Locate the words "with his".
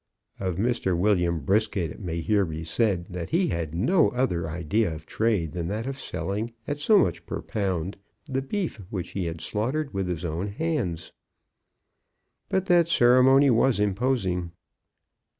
9.93-10.25